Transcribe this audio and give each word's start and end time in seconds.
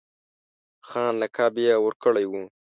خان 0.87 1.13
لقب 1.21 1.53
یې 1.65 1.73
ورکړی 1.85 2.25
وو. 2.27 2.43